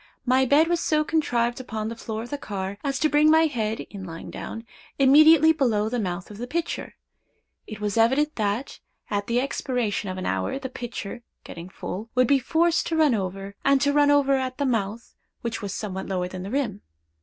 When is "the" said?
1.87-1.95, 2.31-2.37, 5.89-5.99, 6.39-6.47, 9.27-9.39, 10.57-10.69, 14.57-14.65, 16.41-16.49